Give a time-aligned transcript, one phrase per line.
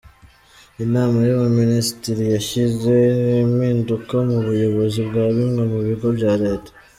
[0.85, 2.93] Inama y’Abaminisitiri yashyize
[3.45, 6.71] impinduka mu buyobozi bwa bimwe mu bigo bya Leta.